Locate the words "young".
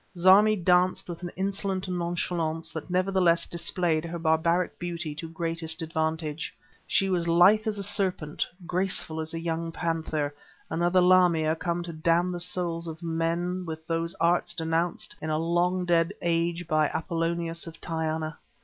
9.39-9.71